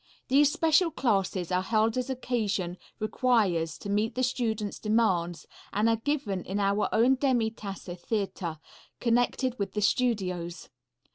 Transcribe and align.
These 0.29 0.51
special 0.51 0.89
classes 0.89 1.51
are 1.51 1.61
held 1.61 1.95
as 1.95 2.09
occasion 2.09 2.77
requires 2.97 3.77
to 3.77 3.87
meet 3.87 4.15
the 4.15 4.23
students' 4.23 4.79
demands, 4.79 5.45
and 5.71 5.87
are 5.87 5.95
given 5.97 6.43
in 6.43 6.59
our 6.59 6.89
own 6.91 7.13
Demi 7.13 7.51
Tasse 7.51 7.93
Theatre, 8.01 8.57
connected 8.99 9.59
with 9.59 9.73
the 9.73 9.81
studios. 9.81 10.69